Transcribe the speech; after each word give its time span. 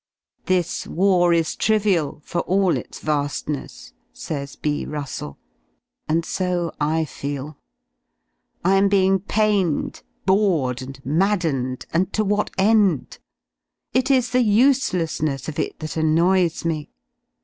"This 0.47 0.87
war 0.87 1.31
is 1.31 1.55
trivial, 1.55 2.23
for 2.25 2.41
all 2.41 2.75
its 2.75 2.99
va^ness," 3.03 3.93
says 4.11 4.55
B. 4.55 4.83
Russell, 4.83 5.37
and 6.07 6.25
so 6.25 6.71
I 6.81 7.05
feel. 7.05 7.59
I 8.65 8.77
am 8.77 8.89
being 8.89 9.19
pained, 9.19 10.01
bored, 10.25 10.81
and 10.81 10.99
maddened— 11.05 11.85
and 11.93 12.11
to 12.13 12.25
what 12.25 12.49
end.? 12.57 13.19
It 13.93 14.09
is 14.09 14.31
the 14.31 14.41
uselessness 14.41 15.47
of 15.47 15.59
it 15.59 15.77
that 15.81 15.95
annoys 15.97 16.65
me. 16.65 16.89